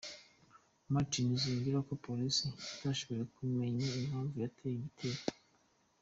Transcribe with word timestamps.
martins 0.93 1.41
yongeyeho 1.49 1.81
ko 1.89 1.93
polisi 2.05 2.45
itashoboye 2.73 3.23
kumenya 3.35 3.85
impamvu 4.01 4.33
yateye 4.43 4.75
igitero. 4.77 5.21